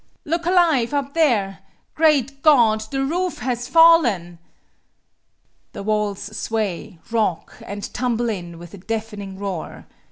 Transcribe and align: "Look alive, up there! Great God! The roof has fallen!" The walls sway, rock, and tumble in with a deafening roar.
"Look 0.25 0.47
alive, 0.47 0.95
up 0.95 1.13
there! 1.13 1.59
Great 1.93 2.41
God! 2.41 2.79
The 2.89 3.05
roof 3.05 3.37
has 3.37 3.67
fallen!" 3.67 4.39
The 5.73 5.83
walls 5.83 6.35
sway, 6.35 6.97
rock, 7.11 7.57
and 7.67 7.83
tumble 7.93 8.27
in 8.27 8.57
with 8.57 8.73
a 8.73 8.79
deafening 8.79 9.37
roar. 9.37 9.85